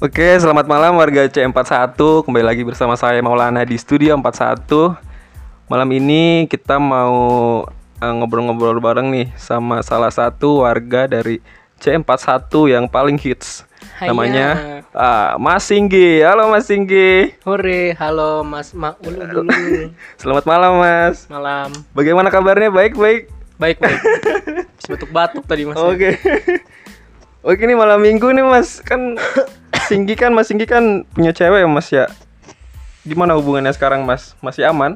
[0.00, 1.92] Oke, selamat malam warga C41.
[2.24, 4.96] Kembali lagi bersama saya Maulana di Studio 41.
[5.68, 7.68] Malam ini kita mau
[8.00, 11.44] eh, ngobrol-ngobrol bareng nih sama salah satu warga dari
[11.84, 13.68] C41 yang paling hits.
[14.00, 14.16] Haya.
[14.16, 14.48] Namanya
[14.96, 16.24] ah, Mas Singgi.
[16.24, 17.36] Halo Mas Singgi.
[17.44, 19.52] Hore, halo Mas Maul dulu.
[20.24, 21.28] Selamat malam Mas.
[21.28, 21.76] Malam.
[21.92, 22.72] Bagaimana kabarnya?
[22.72, 23.28] Baik-baik.
[23.60, 24.00] Baik, baik.
[24.80, 25.76] Bisa batuk-batuk tadi Mas.
[25.76, 26.16] Oke.
[27.52, 28.80] Oke nih malam minggu nih Mas.
[28.80, 29.20] Kan
[29.90, 32.06] Singgi kan Mas Singgi kan punya cewek ya Mas ya.
[33.02, 34.38] Gimana hubungannya sekarang Mas?
[34.38, 34.94] Masih aman?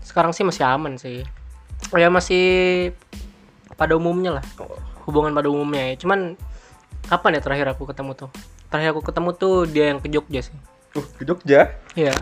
[0.00, 1.20] Sekarang sih masih aman sih.
[1.92, 2.44] Oh ya masih
[3.76, 4.44] pada umumnya lah.
[5.04, 6.00] Hubungan pada umumnya ya.
[6.00, 6.40] Cuman
[7.04, 8.30] kapan ya terakhir aku ketemu tuh?
[8.72, 10.56] Terakhir aku ketemu tuh dia yang ke Jogja sih.
[10.96, 11.76] Uh, ke Jogja.
[11.92, 12.16] Iya.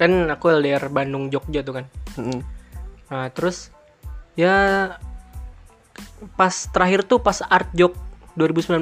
[0.00, 1.84] Kan aku LDR Bandung Jogja tuh kan.
[2.16, 2.40] Mm-mm.
[3.12, 3.68] Nah, terus
[4.32, 4.96] ya
[6.40, 7.92] pas terakhir tuh pas Art Jog
[8.40, 8.80] 2019.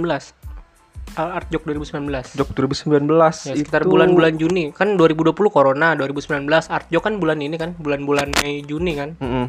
[1.12, 2.34] Art Jog 2019.
[2.34, 3.03] Jog 2019
[3.44, 8.30] Ya, sekitar itu- bulan-bulan Juni kan 2020 corona 2019 Artjo kan bulan ini kan bulan-bulan
[8.41, 9.47] Mei Juni kan Mm-mm.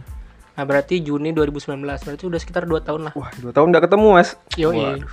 [0.52, 4.08] nah berarti Juni 2019 berarti udah sekitar 2 tahun lah Wah, dua tahun udah ketemu
[4.12, 4.30] Mas.
[4.54, 5.06] Waduh.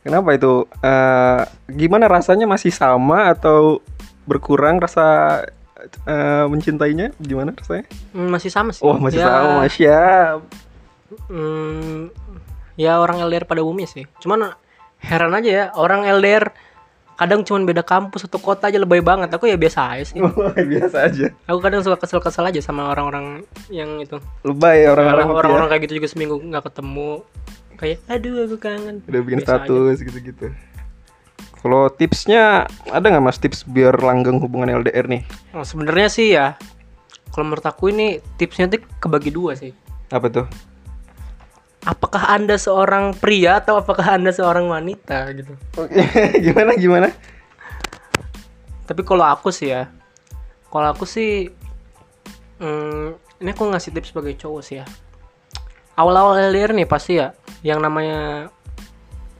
[0.00, 0.52] Kenapa itu?
[0.80, 3.78] Eh, gimana rasanya masih sama atau
[4.24, 5.42] berkurang rasa
[6.02, 7.14] eh, mencintainya?
[7.16, 7.86] Gimana rasanya?
[8.10, 10.38] Hmm, masih sama sih Oh, masih Ya, sama, siap.
[11.28, 12.10] hmm,
[12.74, 14.52] ya orang LDR pada umumnya sih cuman
[14.98, 16.50] heran aja ya orang LDR
[17.16, 20.52] kadang cuman beda kampus atau kota aja lebay banget aku ya biasa aja sih Wah,
[20.72, 21.32] Biasa aja.
[21.44, 25.32] aku kadang suka kesel-kesel aja sama orang-orang yang itu Lebay orang-orang ya.
[25.34, 27.24] orang-orang kayak gitu juga seminggu nggak ketemu
[27.76, 30.46] kayak aduh aku kangen udah bikin Biasa status gitu-gitu.
[31.56, 35.26] Kalau tipsnya ada nggak mas tips biar langgeng hubungan LDR nih?
[35.50, 36.54] Oh, sebenarnya sih ya
[37.28, 39.72] kalau menurut aku ini tipsnya tuh kebagi dua sih
[40.08, 40.46] Apa tuh?
[41.86, 46.02] Apakah anda seorang pria atau apakah anda seorang wanita gitu Oke,
[46.44, 47.08] gimana gimana?
[48.86, 49.90] tapi kalau aku sih ya
[50.70, 51.50] kalau aku sih
[52.62, 54.86] hmm, ini aku ngasih tips sebagai cowok sih ya
[55.98, 57.34] awal-awal LDR nih pasti ya
[57.66, 58.46] yang namanya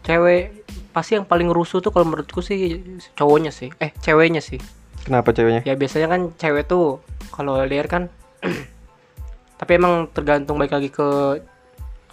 [0.02, 2.80] cewek pasti yang paling rusuh tuh kalau menurutku sih
[3.14, 4.58] cowoknya sih eh ceweknya sih
[5.06, 5.62] Kenapa ceweknya?
[5.62, 6.98] ya biasanya kan cewek tuh
[7.30, 8.10] kalau LDR kan
[9.62, 11.06] tapi emang tergantung baik lagi ke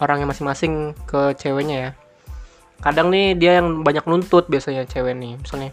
[0.04, 1.90] orangnya masing-masing ke ceweknya ya.
[2.84, 5.40] Kadang nih dia yang banyak nuntut biasanya cewek nih.
[5.40, 5.72] Misalnya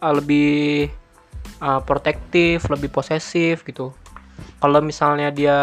[0.00, 0.88] uh, lebih
[1.60, 3.92] uh, protektif lebih posesif gitu.
[4.60, 5.58] Kalau misalnya dia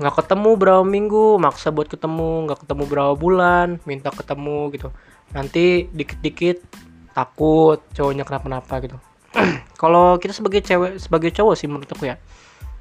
[0.00, 4.88] nggak ketemu berapa minggu maksa buat ketemu nggak ketemu berapa bulan minta ketemu gitu.
[5.36, 6.64] Nanti dikit-dikit
[7.12, 8.96] takut cowoknya kenapa-napa gitu.
[9.80, 12.16] Kalau kita sebagai cewek sebagai cowok sih menurut aku ya.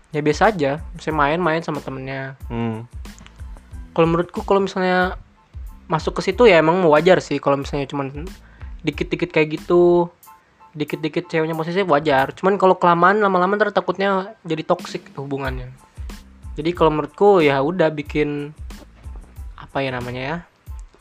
[0.09, 2.33] Ya biasa aja bisa main-main sama temennya.
[2.49, 2.89] Hmm.
[3.91, 5.17] Kalau menurutku kalau misalnya
[5.85, 8.29] masuk ke situ ya emang wajar sih kalau misalnya cuman
[8.79, 10.07] dikit-dikit kayak gitu
[10.72, 15.73] dikit-dikit ceweknya posesif wajar cuman kalau kelamaan lama-lama ntar takutnya jadi toksik gitu hubungannya
[16.53, 18.53] jadi kalau menurutku ya udah bikin
[19.55, 20.35] apa ya namanya ya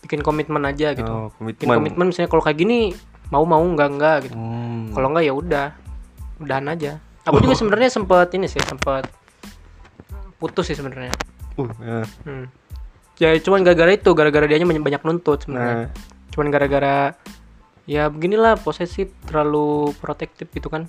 [0.00, 1.78] bikin komitmen aja gitu Oh, bikin komitmen.
[1.92, 2.96] komitmen misalnya kalau kayak gini
[3.28, 4.88] mau mau enggak enggak gitu Hmm.
[4.96, 5.66] kalau enggak ya udah
[6.38, 9.04] udahan aja aku juga sebenarnya sempet ini sih sempet
[10.36, 11.12] putus sih sebenarnya
[11.58, 12.06] Uh, ya.
[12.24, 12.46] hmm.
[13.18, 15.86] Ya cuman gara-gara itu gara-gara dianya banyak banyak nuntut Nah, sebenarnya
[16.30, 16.96] cuman gara-gara
[17.84, 20.86] ya beginilah posesif terlalu protektif gitu kan.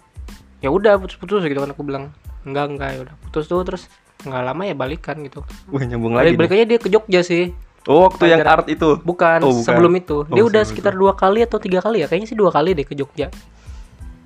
[0.59, 2.13] Ya udah putus-putus gitu kan aku bilang.
[2.43, 3.87] Enggak enggak ya udah putus tuh terus
[4.19, 5.41] nggak lama ya balikan gitu.
[5.67, 6.35] Wah nyambung lagi.
[6.35, 7.55] balik dia ke Jogja sih.
[7.87, 8.99] Oh, waktu yang Gara- art itu.
[9.01, 9.63] bukan, Oh, bukan.
[9.63, 10.17] sebelum itu.
[10.21, 12.11] Oh, dia udah sekitar dua kali atau tiga kali ya?
[12.11, 13.31] Kayaknya sih dua kali deh ke Jogja.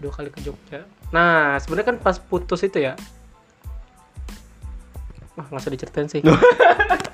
[0.02, 0.84] Dua kali ke Jogja.
[1.14, 2.98] Nah sebenarnya kan pas putus itu ya.
[5.34, 6.22] Wah, nggak usah diceritain sih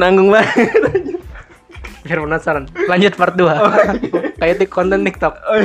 [0.00, 0.70] Nanggung banget.
[2.00, 5.60] biar penasaran lanjut part 2 kayak tik konten TikTok Oh,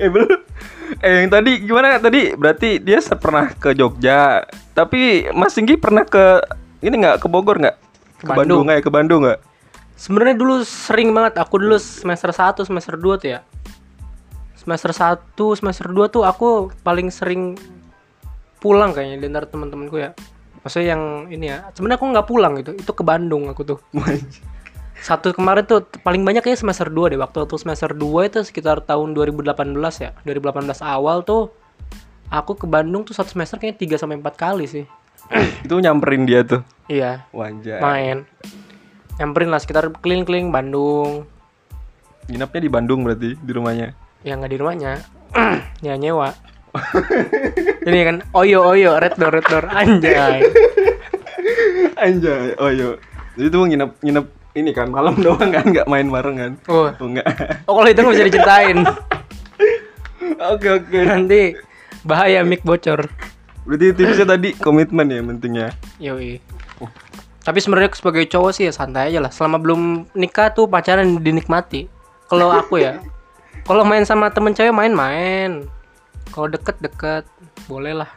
[0.00, 0.40] eh belum.
[0.98, 2.32] Eh yang tadi gimana tadi?
[2.34, 4.42] Berarti dia pernah ke Jogja.
[4.72, 6.40] Tapi Mas Singgi pernah ke
[6.82, 7.76] ini nggak ke Bogor nggak?
[8.18, 8.62] Ke Ke Bandung Bandung.
[8.64, 8.82] nggak ya?
[8.82, 9.40] Ke Bandung nggak?
[10.02, 13.40] sebenarnya dulu sering banget aku dulu semester 1 semester 2 tuh ya
[14.58, 17.54] semester 1 semester 2 tuh aku paling sering
[18.58, 20.10] pulang kayaknya di antara teman-temanku ya
[20.62, 23.78] maksudnya yang ini ya sebenarnya aku nggak pulang gitu itu ke Bandung aku tuh.
[25.02, 28.86] Satu kemarin tuh paling banyak ya semester 2 deh waktu waktu semester 2 itu sekitar
[28.86, 29.50] tahun 2018
[29.98, 31.50] ya 2018 awal tuh
[32.30, 34.84] aku ke Bandung tuh satu semester kayaknya 3 sampai 4 kali sih.
[35.66, 36.62] Itu nyamperin dia tuh.
[36.86, 37.26] iya.
[37.34, 37.82] Wajah.
[37.82, 38.24] main.
[39.18, 41.26] Nyamperin lah sekitar keliling-keliling Bandung.
[42.30, 43.92] Nginapnya di Bandung berarti di rumahnya.
[44.22, 44.92] ya nggak di rumahnya.
[45.82, 46.30] Ya nyewa
[47.88, 50.40] ini kan oyo oyo red door red door anjay
[51.98, 52.54] Anjay.
[52.58, 52.98] Oh iya.
[53.38, 54.26] Jadi tuh nginep nginep
[54.58, 56.52] ini kan malam doang kan nggak main bareng kan?
[56.66, 57.26] Oh, Oh enggak.
[57.66, 58.78] oh kalau itu nggak bisa diceritain.
[60.50, 60.98] Oke oke.
[61.06, 61.54] Nanti
[62.02, 63.06] bahaya mic bocor.
[63.62, 65.68] Berarti tipsnya tadi komitmen ya pentingnya.
[66.02, 66.42] Yoi.
[67.42, 69.30] Tapi sebenarnya sebagai cowok sih ya santai aja lah.
[69.30, 71.86] Selama belum nikah tuh pacaran dinikmati.
[72.26, 72.98] Kalau aku ya,
[73.62, 75.66] kalau main sama temen cewek main-main.
[76.30, 77.26] Kalau deket-deket,
[77.66, 78.10] boleh lah.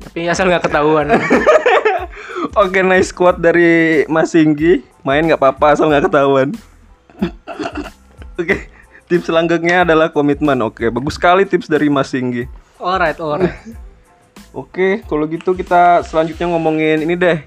[0.00, 1.12] Tapi asal nggak ketahuan.
[2.62, 4.80] Oke nice quote dari Mas Singgi.
[5.04, 6.54] Main nggak apa-apa asal nggak ketahuan.
[8.40, 8.72] Oke.
[9.06, 10.58] Tips selanjutnya adalah komitmen.
[10.66, 12.42] Oke, bagus sekali tips dari Mas Singgi.
[12.82, 13.54] alright, alright.
[14.56, 17.38] Oke, kalau gitu kita selanjutnya ngomongin ini deh.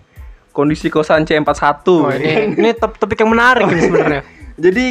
[0.56, 1.88] Kondisi kosan C41.
[1.90, 4.22] Oh, ini ini top topik yang menarik ini sebenarnya.
[4.60, 4.88] Jadi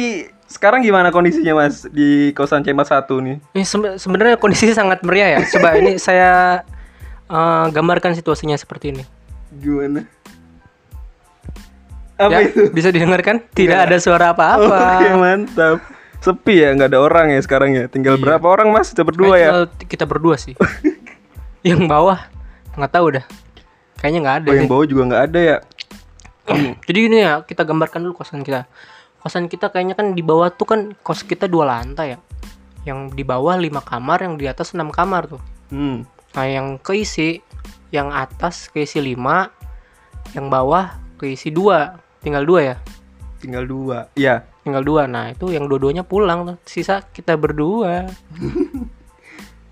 [0.49, 3.37] sekarang gimana kondisinya Mas di kosan C41 nih?
[3.53, 5.41] Ini sebe- sebenarnya kondisinya sangat meriah ya.
[5.45, 6.65] Coba ini saya
[7.29, 9.03] eh, gambarkan situasinya seperti ini.
[9.53, 10.09] Gimana?
[12.19, 12.67] Apa ya, itu?
[12.73, 13.39] bisa didengarkan?
[13.53, 13.93] Tidak Enggak.
[13.93, 14.77] ada suara apa-apa.
[14.99, 15.77] Oke, mantap.
[16.19, 17.85] Sepi ya, nggak ada orang ya sekarang ya.
[17.87, 18.91] Tinggal berapa orang Mas?
[18.91, 19.49] Kita berdua ya.
[19.53, 20.57] Tinggal Kita berdua sih.
[21.69, 22.19] yang bawah
[22.75, 23.25] nggak tahu dah.
[24.01, 24.49] Kayaknya nggak ada.
[24.51, 24.71] Oh, yang deh.
[24.73, 25.57] bawah juga nggak ada ya.
[26.89, 28.67] Jadi ini ya kita gambarkan dulu kosan kita.
[29.19, 32.19] Kosan kita kayaknya kan di bawah tuh kan kos kita dua lantai ya.
[32.87, 35.41] Yang di bawah lima kamar, yang di atas enam kamar tuh.
[35.69, 36.07] Hmm.
[36.35, 37.43] Nah yang keisi,
[37.91, 39.51] yang atas keisi lima,
[40.31, 42.75] yang bawah keisi dua, tinggal dua ya.
[43.39, 44.07] Tinggal dua.
[44.15, 44.47] Iya.
[44.63, 45.03] Tinggal dua.
[45.07, 46.57] Nah itu yang dua-duanya pulang tuh.
[46.63, 48.07] Sisa kita berdua.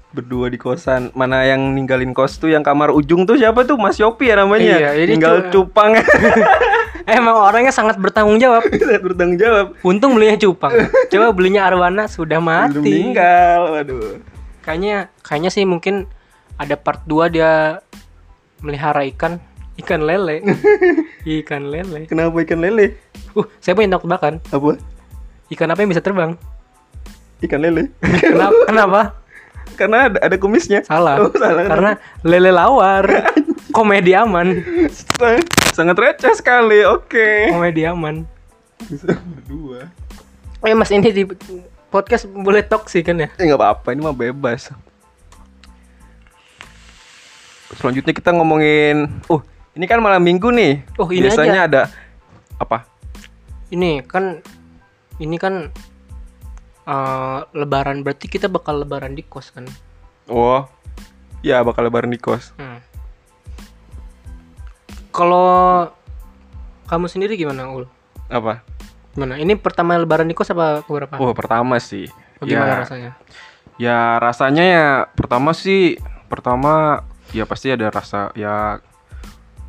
[0.08, 1.14] Berdua di kosan.
[1.14, 3.78] Mana yang ninggalin kos tuh yang kamar ujung tuh siapa tuh?
[3.78, 4.96] Mas Yopi ya namanya.
[4.96, 5.94] Iya, Tinggal cu- cupang.
[7.07, 8.68] Emang orangnya sangat bertanggung jawab.
[9.07, 9.80] Bertanggung jawab.
[9.80, 10.75] Untung belinya cupang.
[11.12, 12.83] Coba belinya arwana sudah Belum mati.
[12.83, 13.80] meninggal.
[13.80, 14.19] Waduh.
[14.68, 16.04] Kayaknya kayaknya sih mungkin
[16.59, 17.80] ada part 2 dia
[18.59, 19.39] melihara ikan,
[19.80, 20.44] ikan lele.
[21.39, 22.12] ikan lele.
[22.12, 23.00] Kenapa ikan lele?
[23.31, 24.33] Uh, saya punya tebak tebakan.
[24.51, 24.75] Apa?
[25.48, 26.36] Ikan apa yang bisa terbang?
[27.39, 27.88] Ikan lele.
[28.19, 28.59] Kenapa?
[28.68, 29.01] Kenapa?
[29.80, 30.83] Karena ada, ada kumisnya.
[30.83, 31.24] Salah.
[31.24, 31.63] Oh, salah.
[31.71, 31.92] Karena
[32.27, 33.31] lele lawar.
[33.72, 34.64] Komedi aman.
[35.75, 36.84] Sangat receh sekali.
[36.88, 37.52] Oke.
[37.52, 38.24] Komedi aman.
[38.88, 39.92] Bisa berdua.
[40.66, 41.24] Eh Mas ini di
[41.94, 43.30] podcast boleh toksik kan ya?
[43.38, 44.74] Eh nggak apa-apa, ini mah bebas.
[47.78, 49.44] Selanjutnya kita ngomongin, oh
[49.75, 50.81] ini kan malam minggu nih.
[50.98, 51.81] Oh, ini Biasanya ada
[52.58, 52.88] apa?
[53.69, 54.42] Ini kan
[55.22, 55.69] ini kan
[56.88, 59.68] eh, lebaran berarti kita bakal lebaran di kos kan.
[60.25, 60.66] Oh,
[61.46, 62.56] ya bakal lebaran di kos.
[62.58, 62.81] Hmm.
[65.18, 65.90] Kalau
[66.86, 67.90] kamu sendiri gimana, Ul?
[68.30, 68.62] Apa?
[69.18, 69.42] Gimana?
[69.42, 71.18] Ini pertama lebaran di kos apa keberapa?
[71.18, 72.06] Oh pertama sih.
[72.38, 73.12] Gimana ya, rasanya?
[73.81, 74.88] ya rasanya ya
[75.18, 75.98] pertama sih,
[76.30, 77.02] pertama
[77.34, 78.78] ya pasti ada rasa ya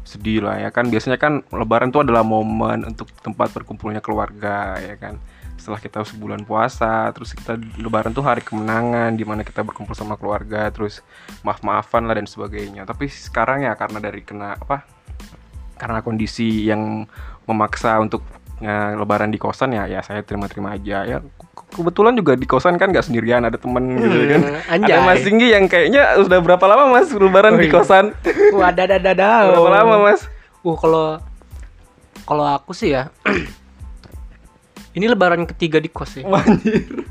[0.04, 0.92] sedih lah ya kan.
[0.92, 5.16] Biasanya kan lebaran tuh adalah momen untuk tempat berkumpulnya keluarga ya kan.
[5.56, 10.20] Setelah kita sebulan puasa, terus kita lebaran tuh hari kemenangan di mana kita berkumpul sama
[10.20, 11.00] keluarga, terus
[11.40, 12.84] maaf-maafan lah dan sebagainya.
[12.84, 14.97] Tapi sekarang ya karena dari kena apa?
[15.78, 17.06] Karena kondisi yang
[17.44, 18.20] memaksa untuk
[18.58, 22.74] eh, lebaran di kosan ya ya saya terima-terima aja ya ke- kebetulan juga di kosan
[22.74, 24.92] kan nggak sendirian ada temen gitu kan Hmm, anjay.
[24.92, 27.72] ada Mas Singgi yang kayaknya sudah berapa lama Mas lebaran Oh, di iya.
[27.72, 28.04] kosan
[28.50, 29.30] Wah, ada ada ada.
[29.48, 30.26] berapa lama Mas
[30.58, 31.22] Uh, kalau
[32.24, 33.14] kalau aku sih ya
[34.92, 36.24] ini lebaran ketiga di kos sih.
[36.26, 37.06] Anjir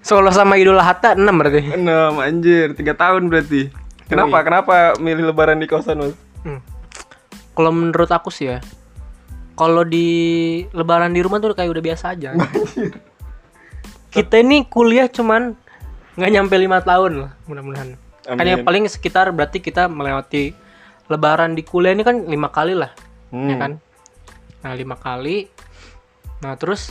[0.00, 1.60] Solo sama Idul Adha 6 berarti.
[1.74, 3.68] enam anjir tiga tahun berarti
[4.06, 4.44] kenapa iya.
[4.46, 6.56] kenapa milih lebaran di kosan Mas Hmm.
[7.52, 8.58] Kalau menurut aku sih ya,
[9.52, 10.06] kalau di
[10.70, 12.32] lebaran di rumah tuh kayak udah biasa aja.
[14.14, 15.54] Kita ini kuliah cuman
[16.18, 17.94] nggak nyampe lima tahun lah, mudah-mudahan.
[18.26, 20.50] Kan yang paling sekitar berarti kita melewati
[21.06, 22.90] lebaran di kuliah ini kan lima kali lah,
[23.30, 23.58] ya Hmm.
[23.58, 23.72] kan?
[24.60, 25.46] Nah lima kali.
[26.42, 26.90] Nah terus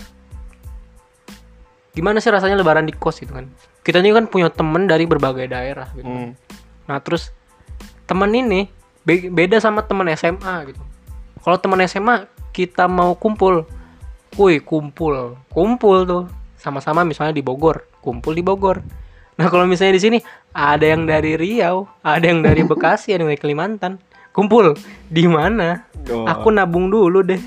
[1.91, 3.51] gimana sih rasanya lebaran di kos gitu kan?
[3.83, 6.07] Kita ini kan punya temen dari berbagai daerah gitu.
[6.07, 6.31] Hmm.
[6.87, 7.31] Nah terus
[8.07, 8.67] teman ini
[9.09, 10.81] be- beda sama teman SMA gitu.
[11.41, 13.65] Kalau teman SMA kita mau kumpul,
[14.37, 16.23] woi kumpul, kumpul tuh
[16.61, 18.85] sama-sama misalnya di Bogor, kumpul di Bogor.
[19.41, 20.17] Nah kalau misalnya di sini
[20.53, 23.97] ada yang dari Riau, ada yang dari Bekasi, ada yang dari Kalimantan,
[24.29, 24.77] kumpul
[25.09, 25.89] di mana?
[26.13, 26.29] Oh.
[26.29, 27.41] Aku nabung dulu deh,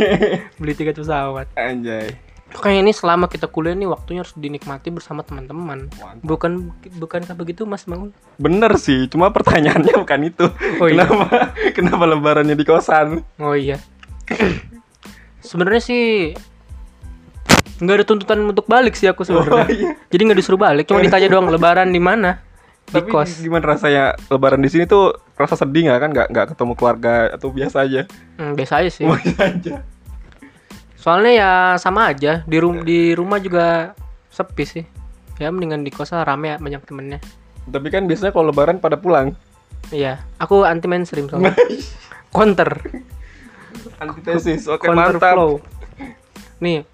[0.62, 1.52] beli tiket pesawat.
[1.58, 5.88] anjay Kayaknya ini selama kita kuliah nih waktunya harus dinikmati bersama teman-teman.
[6.20, 8.12] Bukan bukankah begitu Mas Mangun?
[8.36, 11.04] bener sih cuma pertanyaannya bukan itu Oh, iya.
[11.04, 11.24] kenapa
[11.72, 13.78] kenapa lebarannya di kosan Oh iya.
[15.40, 16.02] sebenarnya sih
[17.78, 19.54] nggak ada tuntutan untuk balik sih aku sebenarnya.
[19.58, 19.88] Oh, iya.
[20.06, 22.38] Jadi nggak disuruh balik, cuma ditanya doang lebaran di mana?
[22.82, 23.40] Di Tapi kos.
[23.40, 27.50] gimana rasanya lebaran di sini tuh rasa sedih nggak kan nggak nggak ketemu keluarga atau
[27.50, 28.06] biasa aja?
[28.36, 29.02] Hmm, biasa aja sih.
[29.02, 29.72] Biasa aja.
[31.02, 33.98] Soalnya ya sama aja di rum di rumah juga
[34.30, 34.84] sepi sih.
[35.42, 37.18] Ya mendingan di kos lah, rame ya banyak temennya.
[37.66, 39.34] Tapi kan biasanya kalau lebaran pada pulang.
[39.90, 41.58] Iya, aku anti mainstream soalnya.
[42.34, 42.70] Counter.
[43.98, 44.70] Antitesis.
[44.70, 45.34] Oke, counter mantap.
[45.34, 45.52] flow.
[46.62, 46.86] Nih,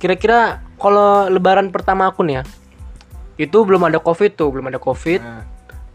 [0.00, 2.42] kira-kira kalau lebaran pertama aku nih ya,
[3.36, 5.44] itu belum ada covid tuh, belum ada covid, Nah,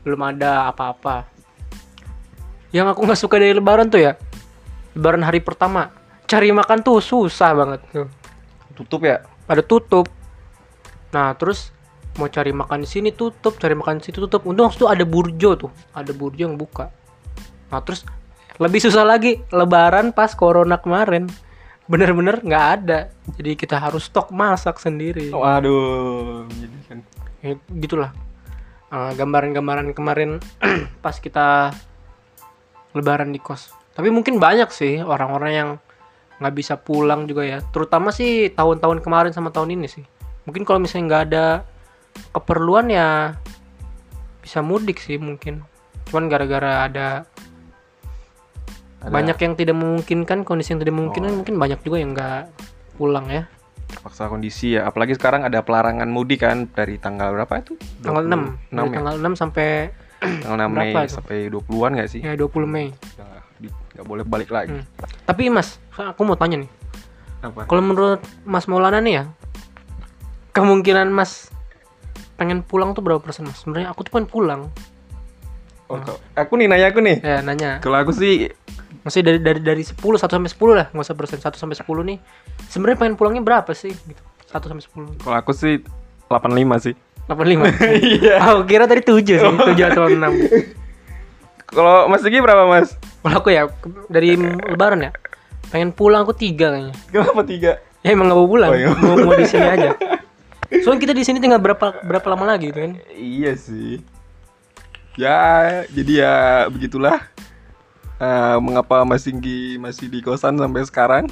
[0.06, 1.26] belum ada apa-apa.
[2.70, 4.14] Yang aku nggak suka dari lebaran tuh ya,
[4.94, 5.90] lebaran hari pertama,
[6.26, 8.08] cari makan tuh susah banget tuh.
[8.76, 9.24] tutup ya.
[9.48, 10.10] Ada tutup.
[11.16, 11.72] Nah, terus
[12.20, 14.44] mau cari makan di sini tutup, cari makan di situ tutup.
[14.44, 16.92] Untung waktu itu ada burjo tuh, ada burjo yang buka.
[17.72, 18.04] Nah, terus
[18.60, 21.32] lebih susah lagi lebaran pas corona kemarin.
[21.86, 23.00] Bener-bener nggak ada.
[23.38, 25.30] Jadi kita harus stok masak sendiri.
[25.30, 27.06] Waduh, menyedihkan.
[27.46, 28.12] Ya, gitulah.
[28.90, 30.42] Eh, gambaran-gambaran kemarin
[31.04, 31.76] pas kita
[32.96, 33.76] lebaran di kos.
[33.96, 35.70] Tapi mungkin banyak sih orang-orang yang
[36.40, 37.60] nggak bisa pulang juga ya.
[37.72, 40.06] Terutama sih tahun-tahun kemarin sama tahun ini sih.
[40.46, 41.46] Mungkin kalau misalnya nggak ada
[42.32, 43.36] keperluan ya
[44.44, 45.64] bisa mudik sih mungkin.
[46.12, 47.26] Cuman gara-gara ada,
[49.02, 51.38] Ada banyak yang tidak memungkinkan, kondisi yang tidak memungkinkan Oh.
[51.42, 52.42] mungkin banyak juga yang nggak
[52.96, 53.44] pulang ya.
[53.86, 54.90] terpaksa kondisi ya.
[54.90, 57.78] Apalagi sekarang ada pelarangan mudik kan dari tanggal berapa itu?
[58.02, 58.96] Tanggal 6, 6 dari ya.
[58.98, 59.68] tanggal 6 sampai
[60.42, 62.22] Tanggal 6 Mei sampai 20-an nggak sih?
[62.26, 62.90] ya 20 Mei.
[63.96, 64.76] Nggak boleh balik lagi.
[64.76, 64.86] Hmm.
[65.24, 66.72] Tapi Mas, aku mau tanya nih.
[67.42, 67.64] Apa?
[67.66, 69.24] Kalau menurut Mas Maulana nih ya,
[70.52, 71.50] kemungkinan Mas
[72.36, 73.64] pengen pulang tuh berapa persen Mas?
[73.64, 74.62] Sebenarnya aku tuh pengen pulang.
[75.88, 77.18] Oh, kok- aku nih nanya aku nih.
[77.24, 77.80] Ya nanya.
[77.80, 78.52] Kalau aku sih
[79.06, 82.02] Masih dari dari dari 10 1 sampai 10 lah, nggak usah persen 1 sampai 10
[82.10, 82.18] nih.
[82.74, 84.22] Sebenarnya pengen pulangnya berapa sih gitu?
[84.50, 85.22] 1 sampai 10.
[85.22, 85.78] kalau aku sih
[86.26, 86.94] 85 sih.
[87.30, 87.70] 85.
[88.18, 88.42] Iya.
[88.42, 90.18] Aku kira tadi 7 sih, 7 atau 6.
[91.70, 92.94] Kalau Mas Sigi berapa Mas?
[93.22, 93.66] Kalau aku ya
[94.06, 95.12] dari lebaran ya,
[95.70, 96.94] pengen pulang aku 3 kayaknya.
[97.10, 97.72] Kenapa tiga?
[98.06, 98.94] Ya emang gak mau pulang, Oh, iya.
[98.94, 99.98] mau, mau di sini aja.
[100.86, 102.94] Soalnya kita di sini tinggal berapa berapa lama lagi gitu kan?
[103.12, 103.98] Iya sih.
[105.18, 105.40] Ya,
[105.90, 106.34] jadi ya
[106.70, 107.18] begitulah.
[108.16, 111.26] Eh, mengapa Mas Singgi masih di kosan sampai sekarang?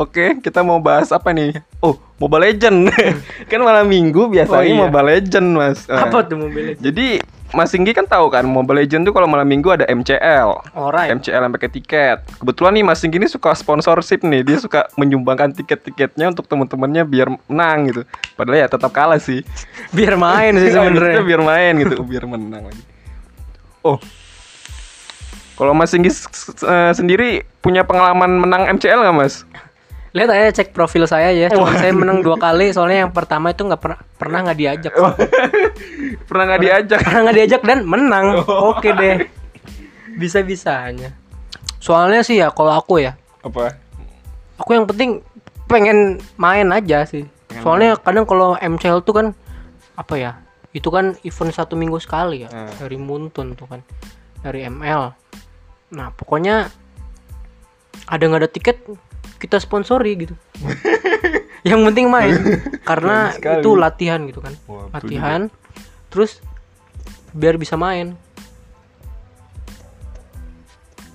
[0.00, 1.60] Oke, kita mau bahas apa nih?
[1.84, 2.88] Oh, Mobile Legend.
[3.52, 4.80] kan malam Minggu biasanya Oh, iya.
[4.88, 5.84] Mobile Legend, Mas.
[5.84, 6.72] Eh, Apa tuh mobilnya?
[6.80, 7.20] Jadi
[7.52, 10.72] Mas Singgi kan tahu kan Mobile Legend tuh kalau malam Minggu ada MCL.
[10.72, 11.12] Alright.
[11.20, 12.24] MCL yang pakai tiket.
[12.40, 14.40] Kebetulan nih Mas Singgi ini suka sponsorship nih.
[14.40, 18.00] Dia suka menyumbangkan tiket-tiketnya untuk teman-temannya biar menang gitu.
[18.40, 19.44] Padahal ya tetap kalah sih.
[19.96, 21.20] Biar main sih Iya, sebenarnya.
[21.28, 22.82] biar main gitu, biar menang lagi.
[23.84, 24.00] Oh.
[25.60, 29.44] Kalau Mas Singgi eh, sendiri punya pengalaman menang MCL nggak Mas?
[30.10, 31.46] Lihat aja cek profil saya ya.
[31.50, 32.74] Cuma saya menang dua kali.
[32.74, 34.92] Soalnya yang pertama itu nggak pernah pernah nggak diajak.
[36.28, 37.00] Pernah nggak diajak?
[37.02, 38.26] Pernah nggak diajak dan menang.
[38.46, 38.74] Oh.
[38.74, 39.26] Oke deh.
[40.18, 41.14] Bisa bisanya.
[41.78, 43.72] Soalnya sih ya kalau aku ya, Apa?
[44.60, 45.24] aku yang penting
[45.64, 47.24] pengen main aja sih.
[47.48, 49.26] Pengen Soalnya kadang kalau MCL tuh kan
[49.96, 50.32] apa ya?
[50.70, 52.70] Itu kan event satu minggu sekali ya Hmm.
[52.78, 53.80] dari Muntun tuh kan
[54.44, 55.14] dari ML.
[55.96, 56.68] Nah pokoknya
[58.06, 58.76] ada nggak ada tiket
[59.40, 60.34] kita sponsori gitu.
[61.68, 62.36] yang penting main
[62.84, 64.52] karena itu latihan gitu kan.
[64.68, 65.48] Wah, latihan
[66.12, 66.44] terus
[67.32, 68.14] biar bisa main.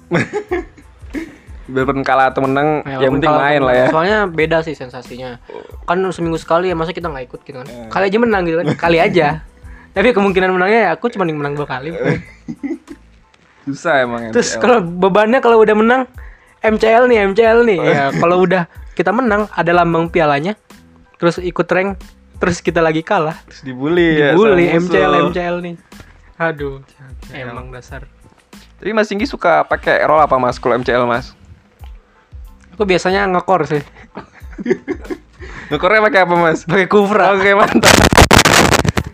[1.66, 3.88] Biarpun kalah atau menang, Ya, yang penting main lah ya.
[3.90, 5.42] Soalnya beda sih sensasinya.
[5.90, 7.66] Kan seminggu sekali ya masa kita nggak ikut gitu kan.
[7.66, 7.90] Eh.
[7.90, 8.68] Kali aja menang gitu kan.
[8.86, 9.42] Kali aja.
[9.98, 11.90] Tapi kemungkinan menangnya ya aku cuma yang menang dua kali.
[13.66, 16.06] Susah emang Terus kalau bebannya kalau udah menang
[16.68, 17.80] MCL nih, MCL nih.
[17.80, 20.58] Ya kalau udah kita menang ada lambang pialanya.
[21.16, 21.98] Terus ikut rank
[22.36, 23.40] terus kita lagi kalah.
[23.48, 24.34] Terus dibully ya.
[24.34, 25.30] Dibully sama MCL musuh.
[25.30, 25.76] MCL nih.
[26.36, 26.84] Aduh,
[27.32, 28.04] emang dasar.
[28.76, 31.32] Tapi Mas Singgi suka pakai roll apa Mas kalau MCL Mas?
[32.76, 33.80] Aku biasanya ngekor sih.
[35.72, 36.68] Ngekornya pakai apa Mas?
[36.68, 37.32] Pakai kufra.
[37.34, 37.96] Oke mantap.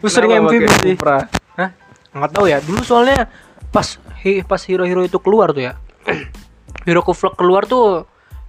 [0.02, 0.96] Terus sering MVP sih.
[0.98, 1.30] Cupra?
[1.54, 1.70] Hah?
[2.12, 2.58] Nggak tahu ya.
[2.58, 3.30] Dulu soalnya
[3.70, 5.74] pas hi- pas hero-hero itu keluar tuh ya.
[6.86, 8.06] Hero Kuflok keluar tuh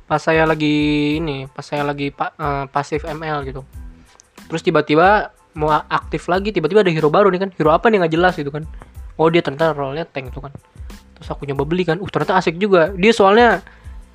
[0.07, 3.65] pas saya lagi ini, pas saya lagi pa- eh, pasif ML gitu.
[4.49, 7.51] Terus tiba-tiba mau aktif lagi, tiba-tiba ada hero baru nih kan.
[7.57, 8.69] Hero apa nih nggak jelas gitu kan.
[9.17, 10.53] Oh, dia ternyata role-nya tank tuh kan.
[11.17, 12.01] Terus aku nyoba beli kan.
[12.01, 12.93] Uh, ternyata asik juga.
[12.97, 13.61] Dia soalnya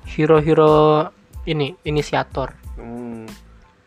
[0.06, 1.08] hero-hero
[1.46, 2.54] ini, inisiator.
[2.78, 3.26] Hmm.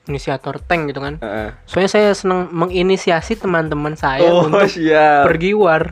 [0.07, 1.19] Inisiator tank gitu kan.
[1.21, 1.49] Heeh.
[1.67, 5.27] Soalnya saya senang menginisiasi teman-teman saya Oh untuk siap.
[5.29, 5.87] pergi war.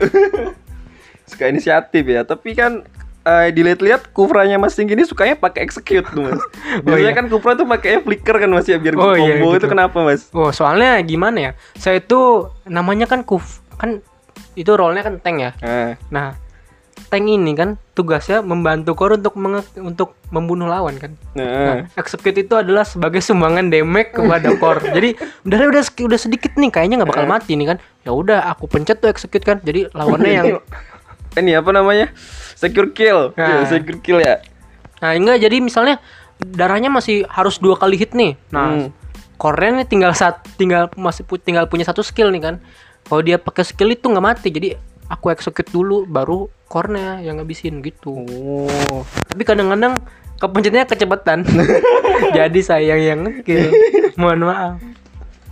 [1.29, 2.25] Suka inisiatif ya.
[2.25, 2.83] Tapi kan
[3.21, 6.39] eh, dilihat-lihat kufranya Mas Singgi ini sukanya pakai execute tuh Mas.
[6.83, 7.11] Biasanya iya.
[7.13, 9.67] kan kufra tuh pakai flicker kan Mas ya biar Oh, combo iya, itu gitu.
[9.67, 10.27] kenapa Mas?
[10.31, 11.51] Oh, soalnya gimana ya?
[11.73, 12.19] Saya itu
[12.63, 13.99] namanya kan kuf kan
[14.53, 15.51] itu role-nya kan tank ya.
[15.59, 16.35] Eh, Nah,
[17.07, 21.11] tank ini kan tugasnya membantu core untuk menge- untuk membunuh lawan kan.
[21.31, 24.83] Nah, Nah, execute itu adalah sebagai sumbangan damage kepada core.
[24.95, 27.77] Jadi udah udah udah sedikit nih kayaknya nggak bakal mati nih kan.
[28.03, 29.57] Ya udah aku pencet tuh execute kan.
[29.59, 30.47] Jadi lawannya yang
[31.39, 32.11] ini apa namanya?
[32.59, 33.31] Secure kill.
[33.39, 33.63] Nah.
[33.63, 34.43] Iya, secure kill ya.
[34.99, 36.03] Nah, enggak jadi misalnya
[36.43, 38.35] darahnya masih harus dua kali hit nih.
[38.51, 38.91] Nah, Hmm.
[39.39, 42.55] nih tinggal sat tinggal masih pu- tinggal punya satu skill nih kan.
[43.07, 44.51] Kalau dia pakai skill itu nggak mati.
[44.51, 44.75] Jadi
[45.07, 48.27] aku execute dulu baru core-nya yang ngabisin gitu.
[48.27, 49.01] Oh.
[49.31, 49.95] Tapi kadang-kadang
[50.37, 51.47] kepencetnya kecepatan.
[52.37, 53.71] jadi saya yang ngekill.
[54.19, 54.73] Mohon maaf.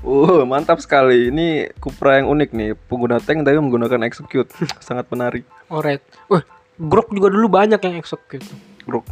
[0.07, 1.33] Oh, mantap sekali.
[1.33, 2.69] Ini Cupra yang unik nih.
[2.87, 4.47] Pengguna tank tapi menggunakan execute.
[4.87, 5.43] Sangat menarik.
[5.67, 5.99] Alright.
[6.31, 6.43] Wah,
[6.77, 8.45] Grok juga dulu banyak yang execute.
[8.85, 9.05] Grok.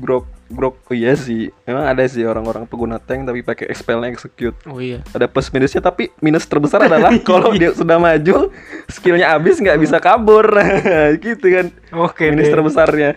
[0.00, 0.74] Grok, grok.
[0.90, 1.54] Oh iya sih.
[1.66, 4.54] Memang ada sih orang-orang pengguna tank tapi pakai expelnya execute.
[4.66, 5.02] Oh iya.
[5.14, 8.50] Ada plus minusnya tapi minus terbesar adalah kalau dia sudah maju,
[8.90, 10.46] skillnya habis nggak bisa kabur.
[11.24, 11.66] gitu kan.
[11.94, 12.54] Oke minus deh.
[12.58, 13.10] terbesarnya.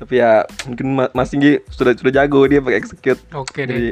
[0.00, 3.20] Tapi ya mungkin Ma- Mas Singgi sudah sudah jago dia pakai execute.
[3.36, 3.76] Oke deh.
[3.76, 3.88] Jadi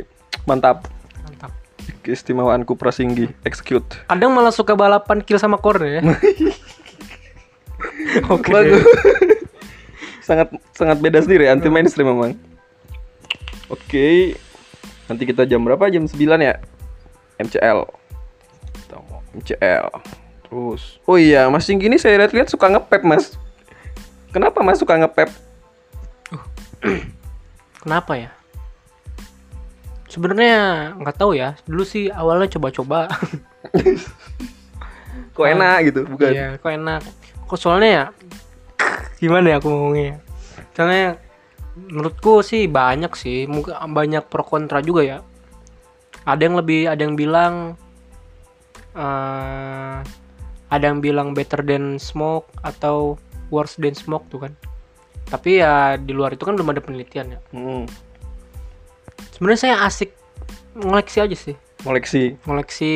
[0.49, 0.89] mantap.
[1.29, 1.53] Mantap.
[2.01, 3.85] Keistimewaan Cupra Singgi execute.
[4.09, 6.01] Kadang malah suka balapan kill sama core ya.
[8.35, 8.51] Oke.
[8.53, 8.85] Bagus.
[10.29, 12.33] sangat sangat beda sendiri anti mainstream memang.
[13.73, 14.37] Oke.
[15.09, 15.89] Nanti kita jam berapa?
[15.89, 16.61] Jam 9 ya?
[17.41, 17.79] MCL.
[18.85, 19.89] Kita mau MCL.
[20.49, 21.01] Terus.
[21.09, 23.37] Oh iya, Mas Singgi ini saya lihat-lihat suka ngepep, Mas.
[24.33, 25.33] Kenapa Mas suka ngepep?
[27.81, 28.31] Kenapa ya?
[30.09, 31.57] Sebenarnya nggak tahu ya.
[31.65, 33.09] Dulu sih awalnya coba-coba.
[35.39, 36.35] Kok enak gitu, bukan?
[36.35, 37.03] Iya, kok enak.
[37.49, 38.05] Kok soalnya ya
[39.19, 40.21] gimana ya aku ngomongnya?
[40.77, 41.19] Soalnya
[41.79, 45.19] menurutku sih banyak sih, mungkin banyak pro kontra juga ya.
[46.29, 47.55] Ada yang lebih, ada yang bilang
[48.95, 49.99] eh
[50.69, 53.17] ada yang bilang better than smoke atau
[53.49, 54.53] worse than smoke tuh kan.
[55.29, 57.41] Tapi ya di luar itu kan belum ada penelitian ya.
[57.53, 57.89] Hmm,
[59.33, 60.13] Sebenarnya saya asik
[60.77, 61.57] ngoleksi aja sih.
[61.79, 62.35] koleksi.
[62.45, 62.93] Ngoleksi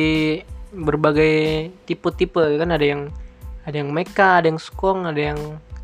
[0.75, 3.07] berbagai tipe-tipe kan ada yang
[3.63, 5.39] ada yang mecha, ada yang skong, ada yang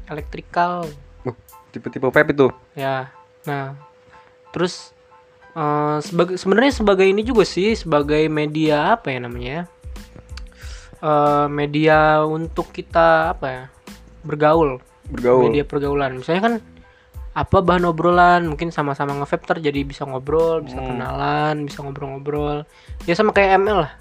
[0.08, 0.84] elektrikal.
[1.24, 1.36] Uh,
[1.72, 2.48] tipe-tipe vape itu.
[2.74, 3.12] Ya.
[3.48, 3.74] Nah,
[4.52, 4.92] terus
[5.54, 9.63] eh, sebagai sebenarnya sebagai ini juga sih sebagai media apa ya namanya ya?
[11.00, 13.63] Eh, media untuk kita apa ya?
[14.20, 15.48] bergaul, Bergaul.
[15.48, 16.20] media pergaulan.
[16.20, 16.54] Misalnya kan
[17.32, 20.92] apa bahan obrolan mungkin sama-sama nge vape jadi bisa ngobrol, bisa Hmm.
[20.92, 22.68] kenalan, bisa ngobrol-ngobrol.
[23.08, 23.96] Ya sama kayak ML lah.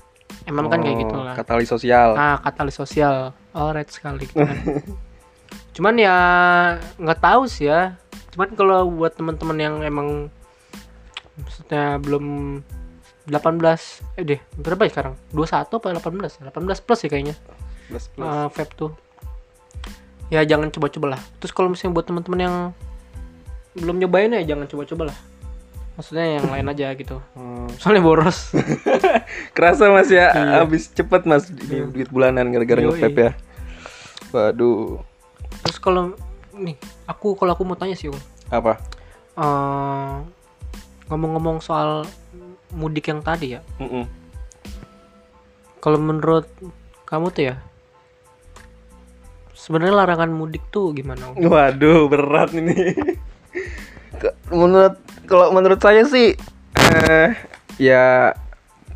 [0.44, 1.34] ML kan kayak Oh, gitu lah.
[1.36, 2.08] Katalis sosial.
[2.14, 3.36] Nah, katalis sosial.
[3.52, 4.56] Alright sekali gitu kan.
[5.76, 6.16] Cuman ya
[6.96, 7.96] nggak tahu sih ya.
[8.32, 10.28] Cuman kalau buat teman-teman yang emang
[11.38, 12.58] maksudnya belum
[13.30, 17.34] 18 eh deh berapa ya sekarang 21 apa 18 18 plus ya kayaknya
[17.86, 18.24] Plus, plus.
[18.24, 18.90] eh, vape tuh
[20.28, 22.56] ya jangan coba-coba lah terus kalau misalnya buat teman-teman yang
[23.78, 25.18] belum nyobain ya jangan coba-coba lah
[25.98, 27.66] maksudnya yang lain aja gitu Hmm.
[27.74, 28.54] soalnya boros
[29.58, 30.62] Kerasa mas ya, Iya.
[30.62, 32.94] habis cepet mas ini duit bulanan gara-gara Yoi.
[32.94, 33.32] nge ya.
[34.28, 35.02] Waduh,
[35.60, 36.14] terus kalau
[36.52, 38.20] nih aku kalau aku mau tanya sih Ung.
[38.46, 38.78] apa?
[39.34, 40.14] Eh,
[41.06, 42.06] ngomong-ngomong soal
[42.70, 44.04] mudik yang tadi ya Mm-mm.
[45.78, 46.44] kalau menurut
[47.02, 47.54] kamu tuh ya
[49.52, 51.42] sebenarnya larangan mudik tuh gimana Ung?
[51.44, 52.94] Waduh, berat ini.
[54.50, 54.96] Menurut
[55.28, 56.34] kalau menurut saya sih
[56.74, 57.30] eh
[57.76, 58.32] ya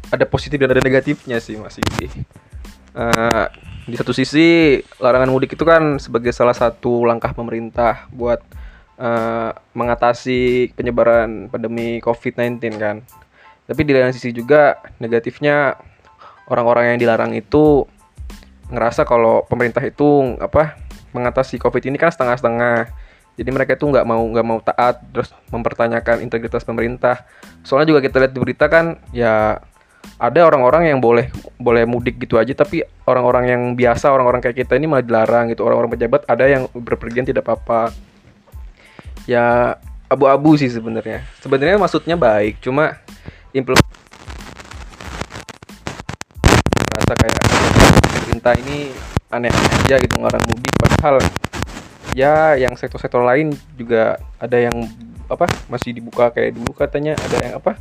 [0.08, 1.76] ada positif dan ada negatifnya sih Mas.
[1.78, 3.46] Eh,
[3.88, 8.40] di satu sisi larangan mudik itu kan sebagai salah satu langkah pemerintah buat
[8.96, 13.04] eh, mengatasi penyebaran pandemi COVID-19 kan.
[13.68, 15.76] Tapi di lain sisi juga negatifnya
[16.50, 17.86] orang-orang yang dilarang itu
[18.72, 20.80] ngerasa kalau pemerintah itu apa
[21.12, 22.88] mengatasi covid ini kan setengah-setengah
[23.42, 27.26] jadi mereka itu nggak mau nggak mau taat terus mempertanyakan integritas pemerintah.
[27.66, 29.58] Soalnya juga kita lihat di berita kan ya
[30.22, 34.78] ada orang-orang yang boleh boleh mudik gitu aja tapi orang-orang yang biasa orang-orang kayak kita
[34.78, 35.66] ini malah dilarang gitu.
[35.66, 37.90] Orang-orang pejabat ada yang berpergian tidak apa-apa.
[39.26, 39.74] Ya
[40.06, 41.26] abu-abu sih sebenarnya.
[41.42, 43.02] Sebenarnya maksudnya baik cuma
[43.50, 43.90] implementasi
[47.18, 47.42] kayak
[48.06, 48.94] pemerintah ini
[49.34, 51.18] aneh-aneh aja gitu ngarang mudik padahal
[52.12, 54.74] ya yang sektor-sektor lain juga ada yang
[55.26, 57.16] apa masih dibuka kayak dulu katanya.
[57.16, 57.72] Ada yang apa?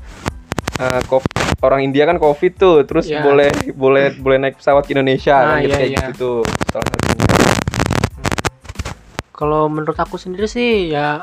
[0.76, 3.22] Eh, COVID, orang India kan covid tuh terus Ya.
[3.22, 6.04] boleh boleh boleh naik pesawat ke Indonesia Ah, kan gitu iya, kayak iya.
[6.10, 6.32] gitu
[6.68, 7.26] salah satunya
[9.32, 11.22] kalau menurut aku sendiri sih ya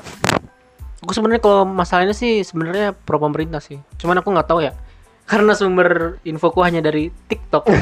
[0.99, 3.79] aku sebenarnya kalau masalahnya sih sebenarnya pro pemerintah sih.
[3.97, 4.75] Cuman aku nggak tahu ya
[5.25, 7.67] karena sumber infoku hanya dari TikTok.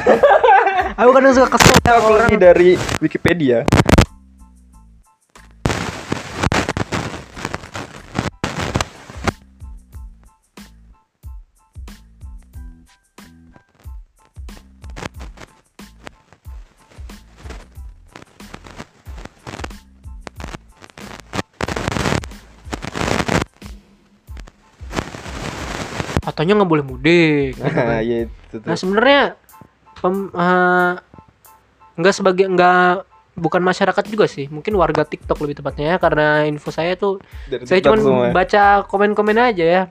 [0.97, 2.31] Aku kadang suka kesel ya orang.
[2.41, 3.69] dari Wikipedia
[26.27, 28.03] katanya nggak boleh mudik gitu Nah, kan.
[28.03, 28.67] iya itu tuh.
[28.67, 29.21] Nah sebenarnya
[30.35, 30.93] eh,
[31.97, 32.91] nggak sebagai nggak
[33.37, 37.65] bukan masyarakat juga sih, mungkin warga TikTok lebih tepatnya ya karena info saya tuh Dari
[37.65, 38.33] saya cuma semua.
[38.33, 39.83] baca komen-komen aja ya.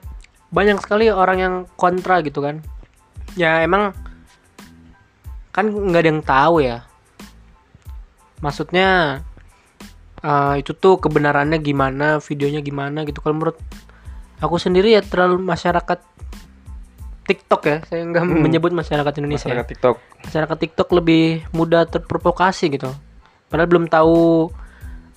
[0.50, 2.62] Banyak sekali orang yang kontra gitu kan.
[3.34, 3.94] Ya emang
[5.50, 6.84] kan nggak ada yang tahu ya.
[8.38, 9.20] Maksudnya
[10.20, 13.22] eh, itu tuh kebenarannya gimana, videonya gimana gitu.
[13.22, 13.58] Kalau menurut
[14.38, 15.98] aku sendiri ya terlalu masyarakat
[17.26, 17.76] TikTok ya.
[17.90, 18.38] Saya nggak Hmm.
[18.38, 19.50] menyebut masyarakat Indonesia.
[19.50, 19.96] ya masyarakat TikTok.
[20.26, 22.90] masyarakat TikTok lebih mudah terprovokasi gitu.
[23.50, 24.50] Padahal belum tahu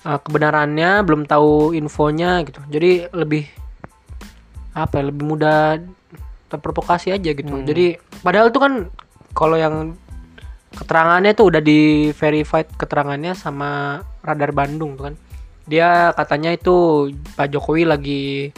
[0.02, 2.58] uh, kebenarannya, belum tahu infonya gitu.
[2.66, 3.46] Jadi lebih
[4.74, 5.78] apa ya, lebih mudah
[6.50, 7.50] terprovokasi aja gitu.
[7.50, 7.66] Hmm.
[7.66, 8.72] Jadi padahal tuh kan
[9.34, 9.94] kalau yang
[10.74, 15.14] keterangannya tuh udah di verified keterangannya sama Radar Bandung tuh kan.
[15.70, 17.06] Dia katanya itu
[17.38, 18.50] Pak Jokowi lagi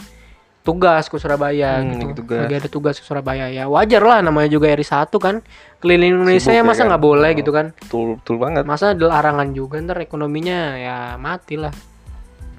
[0.63, 2.23] tugas ke Surabaya Hmm, gitu.
[2.23, 2.47] tugas.
[2.47, 3.67] Lagi ada tugas ke Surabaya ya.
[3.67, 5.43] Wajar lah namanya juga RI 1 kan.
[5.77, 6.87] Keliling Indonesia Sibuk ya ya masa kan?
[6.89, 7.37] nggak boleh Oh.
[7.37, 7.65] gitu kan.
[7.75, 8.63] Betul betul banget.
[8.63, 11.75] Masa larangan juga ntar ekonominya ya mati lah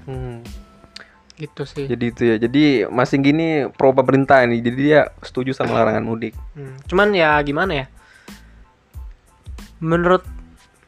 [0.05, 0.45] Hmm.
[1.33, 1.89] gitu sih.
[1.89, 2.35] Jadi itu ya.
[2.37, 4.61] Jadi masing gini pro pemerintah nih.
[4.61, 6.37] Jadi dia setuju sama larangan mudik.
[6.53, 7.85] Hmm, Cuman ya gimana ya?
[9.81, 10.21] Menurut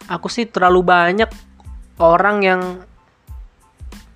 [0.05, 1.29] aku sih terlalu banyak
[1.97, 2.61] orang yang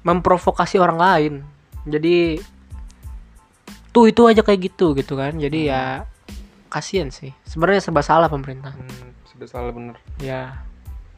[0.02, 1.34] memprovokasi orang lain.
[1.84, 2.38] Jadi
[3.92, 5.36] tuh itu aja kayak gitu gitu kan.
[5.36, 6.08] Jadi ya
[6.68, 7.36] kasihan sih.
[7.44, 8.72] Sebenarnya serba salah pemerintah.
[8.72, 9.96] Hmm, sudah salah bener.
[10.18, 10.64] Ya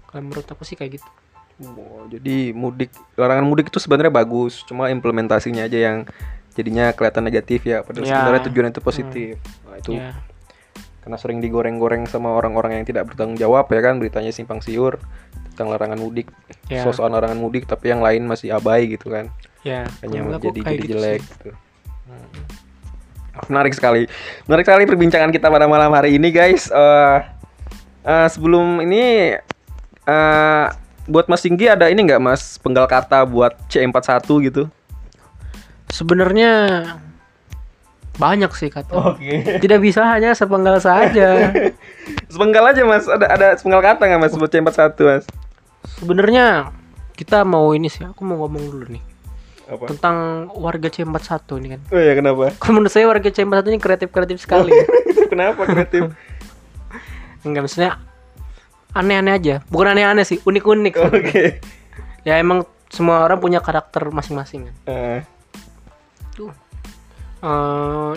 [0.10, 1.10] kalau menurut aku sih kayak gitu.
[1.64, 5.98] Oh, jadi mudik larangan mudik itu sebenarnya bagus, cuma implementasinya aja yang
[6.54, 7.86] jadinya kelihatan negatif ya.
[7.86, 8.18] Padahal Ya.
[8.18, 9.34] sebenarnya tujuan itu positif.
[9.70, 10.18] Nah, itu Ya.
[11.06, 14.98] karena sering digoreng-goreng sama orang-orang yang tidak bertanggung jawab ya kan beritanya simpang siur
[15.54, 16.30] tentang larangan mudik,
[16.74, 16.82] Ya.
[16.90, 19.30] soal larangan mudik tapi yang lain masih abai gitu kan.
[19.62, 19.86] Ya.
[20.02, 21.32] Hanya menurut aku jadi kayak jadi gitu jelek sih.
[21.38, 21.50] gitu.
[22.04, 22.28] Hmm.
[23.50, 24.06] Menarik sekali.
[24.46, 26.70] Menarik sekali perbincangan kita pada malam hari ini guys.
[26.70, 27.20] Eh
[28.06, 29.34] eh, sebelum ini
[30.06, 30.66] eh
[31.10, 34.64] buat Mas Singgi ada ini nggak Mas penggal kata buat C41 gitu?
[35.90, 36.52] Sebenarnya
[38.22, 39.18] banyak sih kata.
[39.18, 39.58] Oke.
[39.58, 41.50] Tidak bisa hanya sepenggal saja.
[42.32, 43.10] Sepenggal aja Mas.
[43.10, 45.26] Ada ada sepenggal kata nggak Mas buat C41 Mas?
[45.98, 46.70] Sebenarnya
[47.18, 49.13] kita mau ini sih, aku mau ngomong dulu nih
[49.74, 49.90] Apa?
[49.90, 50.16] tentang
[50.54, 51.82] warga C41 ini kan.
[51.90, 52.54] Oh ya kenapa?
[52.62, 54.72] Kalau menurut saya warga C41 ini kreatif-kreatif sekali.
[55.34, 56.14] kenapa kreatif?
[57.46, 57.92] Enggak maksudnya
[58.94, 59.56] aneh-aneh aja.
[59.74, 60.94] Bukan aneh-aneh sih, unik-unik.
[61.02, 61.46] Oke.
[62.24, 64.76] Ya emang semua orang punya karakter masing-masing kan.
[64.88, 65.20] Eh,
[66.32, 66.56] Tuh.
[67.44, 68.14] Eh,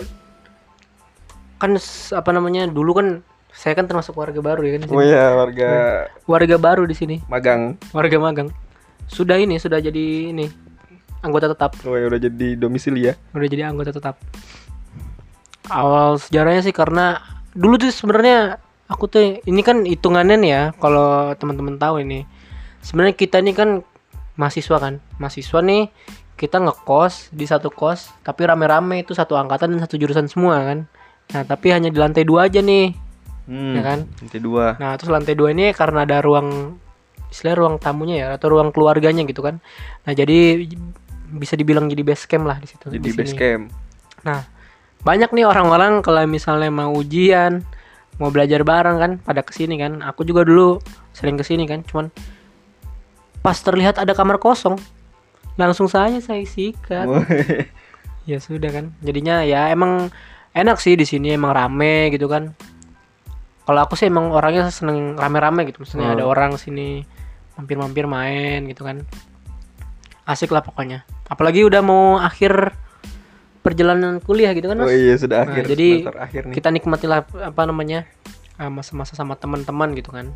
[1.59, 1.71] kan
[2.15, 2.71] apa namanya?
[2.71, 3.07] Dulu kan
[3.51, 4.87] saya kan termasuk warga baru ya kan.
[4.87, 5.11] oh sini.
[5.11, 5.71] ya warga
[6.23, 7.75] Warga baru di sini, magang.
[7.91, 8.47] warga magang.
[9.11, 10.47] Sudah ini, sudah jadi ini
[11.25, 11.71] anggota tetap.
[11.85, 13.13] Oh ya udah jadi domisili ya.
[13.33, 14.17] udah jadi anggota tetap
[15.67, 17.19] awal sejarahnya sih karena
[17.51, 22.23] dulu tuh sebenarnya aku tuh ini kan hitungannya nih ya kalau teman-teman tahu ini
[22.79, 23.83] sebenarnya kita ini kan
[24.39, 25.91] mahasiswa kan mahasiswa nih
[26.39, 30.79] kita ngekos di satu kos tapi rame-rame itu satu angkatan dan satu jurusan semua kan
[31.35, 33.07] nah tapi hanya di lantai dua aja nih
[33.47, 33.79] Hmm.
[33.79, 33.99] Ya kan?
[34.19, 34.75] Lantai dua.
[34.75, 36.77] Nah, terus lantai dua ini karena ada ruang
[37.31, 39.63] istilah ruang tamunya ya atau ruang keluarganya gitu kan.
[40.03, 40.67] Nah, jadi
[41.27, 42.87] bisa dibilang jadi base camp lah di situ.
[42.87, 43.39] Jadi di base sini.
[43.39, 43.63] camp.
[44.23, 44.41] Nah,
[45.03, 47.61] banyak nih orang-orang kalau misalnya mau ujian,
[48.17, 49.99] mau belajar bareng kan, pada ke sini kan.
[50.01, 50.79] Aku juga dulu
[51.11, 52.09] sering ke sini kan, cuman
[53.43, 54.75] pas terlihat ada kamar kosong,
[55.55, 57.07] langsung saja saya sikat.
[58.27, 58.91] Ya sudah kan.
[58.99, 60.11] Jadinya ya emang
[60.51, 62.51] enak sih di sini emang rame gitu kan.
[63.63, 65.83] Kalau aku sih emang orangnya seneng rame-rame gitu.
[65.83, 66.15] Maksudnya Hmm.
[66.19, 67.07] ada orang sini
[67.55, 69.07] mampir-mampir main gitu kan.
[70.27, 71.07] Asik lah pokoknya.
[71.27, 72.71] Apalagi udah mau akhir
[73.59, 74.95] perjalanan kuliah gitu kan Oh Mas.
[74.95, 76.53] iya sudah Nah, akhir jadi semester akhir nih.
[76.55, 78.07] Kita nikmatilah apa namanya?
[78.57, 80.31] eh, masa-masa sama teman-teman gitu kan.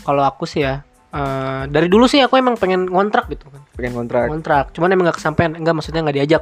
[0.00, 3.64] Kalau aku sih ya eh, dari dulu sih aku emang pengen ngontrak gitu kan.
[3.74, 4.28] Pengen kontrak.
[4.28, 4.64] Kontrak.
[4.70, 5.56] Cuman emang gak kesampaian.
[5.56, 6.40] Enggak maksudnya nggak diajak.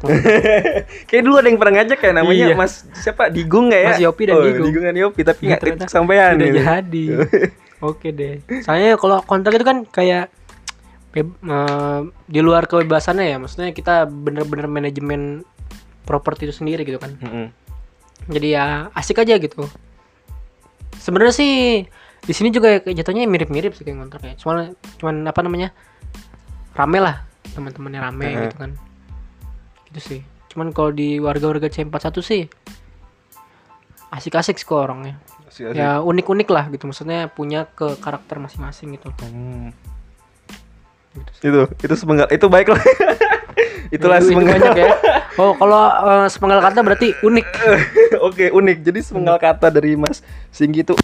[1.08, 2.54] Kayak dulu ada yang pernah ngajak ya namanya Iya.
[2.54, 3.88] Mas siapa Digung nggak ya?
[3.88, 4.66] Mas Yopi dan oh, Digung.
[4.66, 6.58] Digung dan Yopi tapi nggak Ternyata kesampaian Udah gitu.
[6.60, 7.04] jadi.
[7.88, 8.34] Oke deh.
[8.60, 10.34] Soalnya kalau kontrak itu kan kayak
[11.22, 13.36] eh, di luar kebebasannya ya.
[13.38, 15.46] Maksudnya kita bener-bener manajemen
[16.02, 17.14] properti itu sendiri gitu kan.
[17.20, 17.46] Mm-mm.
[18.28, 19.68] Jadi ya asik aja gitu.
[20.98, 21.84] Sebenarnya sih
[22.24, 24.34] di sini juga jatuhnya mirip-mirip sih kayak kontrak ya.
[24.40, 25.68] Cuman cuman apa namanya?
[26.74, 27.22] Rame lah
[27.54, 28.42] teman-temannya rame Heeh.
[28.48, 28.70] gitu kan.
[29.92, 30.20] Gitu sih.
[30.50, 32.42] Cuman kalau di warga-warga C41 sih
[34.14, 35.18] asik-asik sih kok orangnya.
[35.50, 35.78] Asik-asik.
[35.78, 36.86] Ya unik-unik lah gitu.
[36.86, 39.10] Maksudnya punya ke karakter masing-masing gitu.
[39.20, 39.74] Hmm.
[41.40, 42.82] Itu itu sepenggal itu baik lah.
[43.94, 44.54] Itulah Itu- itu sepenggal.
[44.58, 44.88] banyak ya.
[45.34, 47.46] Oh, kalau eh, sepenggal kata berarti unik.
[48.30, 48.86] Oke, unik.
[48.86, 50.22] Jadi sepenggal kata dari Mas
[50.54, 50.94] Singgi itu